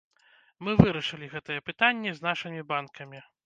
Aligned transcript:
Мы 0.67 0.71
вырашылі 0.79 1.31
гэтыя 1.35 1.65
пытанні 1.69 2.17
з 2.19 2.27
нашымі 2.27 2.61
банкамі. 2.77 3.27